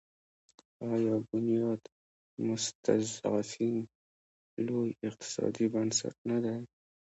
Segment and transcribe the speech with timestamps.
[0.91, 1.83] آیا بنیاد
[2.47, 3.75] مستضعفین
[4.67, 6.57] لوی اقتصادي بنسټ نه دی؟